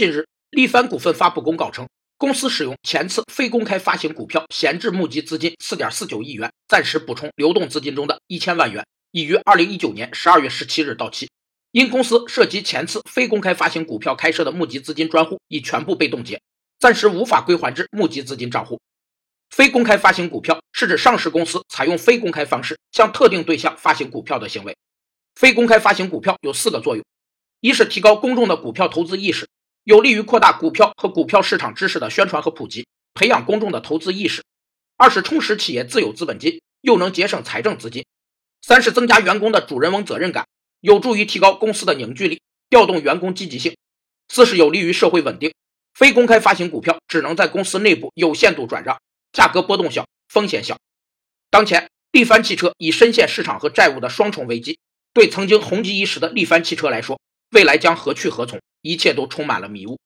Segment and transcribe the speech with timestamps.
[0.00, 11.28] 近日，力帆股份发布公告称，公司使用前次非公开发行股票闲置募集资金四点四九亿元，暂时补充流动资金中的一千万元，已于二零一九年十二月十七日到期。
[11.72, 16.40] 因公司涉及前次非公开发行股票开设的募集资金专户已全部被冻结，
[16.78, 18.80] 暂时无法归还至募集资金账户。
[19.50, 24.74] 非公开发行股票是指上市公司采用非公开方式向特定对象发行股票的行为。
[25.34, 27.04] 非公开发行股票有四个作用：
[27.60, 29.46] 一是提高公众的股票投资意识，
[29.90, 34.40] 有利于扩大股票和股票市场知识的宣传和普及，培养公众的投资意识；
[34.96, 38.04] 二是充实企业自有资本金，又能节省财政资金；
[38.62, 40.46] 三是增加员工的主人翁责任感。
[40.78, 43.76] 有助于提高公司的凝聚力，调动员工积极性。
[44.28, 45.52] 四是有利于社会稳定。
[45.92, 48.96] 非公开发行股票只能在公司内部有限度转让，
[49.32, 50.78] 价格波动小，风险小。
[51.50, 54.78] 当前，力帆汽车已深陷市场和债务的双重危机，
[55.12, 57.20] 对曾经红极一时的力帆汽车来说，
[57.50, 60.00] 未来将何去何从，一切都充满了迷雾。